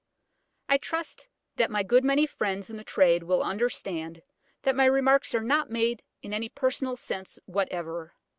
I 0.67 0.79
trust 0.79 1.27
that 1.57 1.69
my 1.69 1.85
many 1.87 2.23
good 2.25 2.29
friends 2.31 2.71
in 2.71 2.77
the 2.77 2.83
trade 2.83 3.21
will 3.21 3.43
understand 3.43 4.23
that 4.63 4.75
my 4.75 4.85
remarks 4.85 5.35
are 5.35 5.43
not 5.43 5.69
made 5.69 6.01
in 6.23 6.33
any 6.33 6.49
personal 6.49 6.95
sense 6.95 7.37
whatever. 7.45 8.15